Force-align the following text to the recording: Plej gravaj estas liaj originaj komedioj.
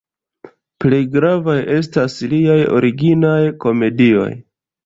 Plej 0.85 1.01
gravaj 1.15 1.57
estas 1.75 2.17
liaj 2.33 2.57
originaj 2.81 3.39
komedioj. 3.67 4.31